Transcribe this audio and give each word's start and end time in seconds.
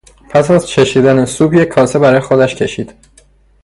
پس 0.29 0.51
از 0.51 0.67
چشیدن 0.67 1.25
سوپ 1.25 1.53
یک 1.53 1.67
کاسه 1.67 1.99
برای 1.99 2.19
خودش 2.19 2.55
کشید. 2.55 2.93